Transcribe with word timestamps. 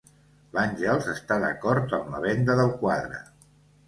L'Àngels 0.57 1.09
està 1.11 1.37
d'acord 1.43 1.93
amb 1.97 2.09
la 2.13 2.21
venda 2.23 2.57
del 2.61 2.73
quadre. 2.81 3.21